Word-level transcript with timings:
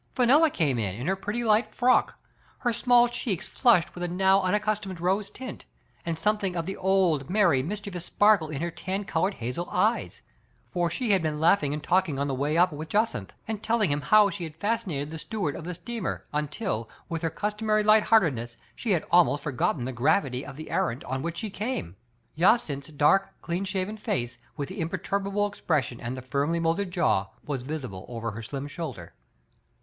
Fenella 0.15 0.49
came 0.49 0.79
in 0.79 0.95
in 0.95 1.05
her 1.05 1.15
pretty 1.15 1.43
light 1.43 1.75
frock, 1.75 2.15
her 2.57 2.73
small 2.73 3.07
cheeks 3.07 3.47
flushed 3.47 3.93
with 3.93 4.03
a 4.03 4.07
now 4.07 4.41
unaccustomed 4.41 4.99
rose 4.99 5.29
tint, 5.29 5.63
and 6.03 6.17
something 6.17 6.55
of 6.55 6.65
the 6.65 6.75
old, 6.75 7.29
merry, 7.29 7.61
mis 7.61 7.81
chievous 7.81 8.01
sparkle 8.05 8.49
in 8.49 8.63
her 8.63 8.71
tan 8.71 9.03
colored 9.05 9.35
hazel 9.35 9.69
eyes, 9.69 10.23
for 10.71 10.89
she 10.89 11.11
had 11.11 11.21
been 11.21 11.39
laughing 11.39 11.71
and 11.71 11.83
talking 11.83 12.17
on 12.17 12.27
the 12.27 12.33
way 12.33 12.55
Digitized 12.55 12.57
by 12.57 12.77
Google 12.77 12.81
F. 12.81 12.81
ANSTEY. 12.81 13.19
313 13.19 13.21
up 13.21 13.21
with 13.21 13.29
Jacynth, 13.29 13.33
and 13.47 13.63
telling 13.63 13.89
him 13.91 14.01
how 14.01 14.29
she 14.31 14.43
had 14.43 14.55
fascinated 14.55 15.09
the 15.11 15.19
steward 15.19 15.55
of 15.55 15.63
the 15.65 15.73
steamer, 15.75 16.25
until, 16.33 16.89
with 17.07 17.21
her 17.21 17.29
customary 17.29 17.83
light 17.83 18.03
heartedness, 18.05 18.57
she 18.75 18.93
had 18.93 19.05
almost 19.11 19.43
forgotten 19.43 19.85
the 19.85 19.91
gravity 19.93 20.43
of 20.43 20.55
the 20.55 20.71
errand 20.71 21.03
on 21.03 21.21
which 21.21 21.37
she 21.37 21.51
came. 21.51 21.95
Jacynth*s 22.35 22.87
dark, 22.89 23.39
clean 23.43 23.63
shaven 23.63 23.97
face, 23.97 24.39
with 24.57 24.69
the 24.69 24.79
imperturbable 24.81 25.45
expression 25.45 26.01
and 26.01 26.17
the 26.17 26.23
firmly 26.23 26.59
molded 26.59 26.89
jaw, 26.89 27.27
was 27.45 27.61
visible 27.61 28.07
over 28.09 28.31
her 28.31 28.41
slim 28.41 28.67
shoulder. 28.67 29.13